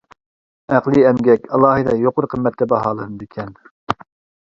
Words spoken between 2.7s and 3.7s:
باھالىنىدىكەن.